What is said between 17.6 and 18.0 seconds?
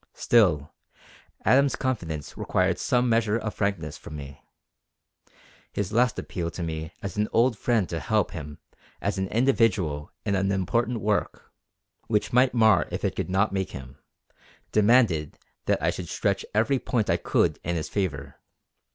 in his